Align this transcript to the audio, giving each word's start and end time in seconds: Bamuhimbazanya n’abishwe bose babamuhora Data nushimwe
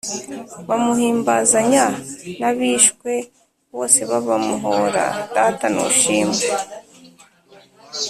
Bamuhimbazanya 0.67 1.85
n’abishwe 2.39 3.13
bose 3.73 3.99
babamuhora 4.09 5.03
Data 5.35 5.65
nushimwe 5.73 6.45